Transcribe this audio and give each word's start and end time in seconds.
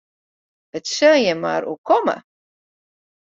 It 0.77 0.83
sil 0.95 1.15
jin 1.23 1.39
mar 1.43 1.61
oerkomme. 1.71 2.15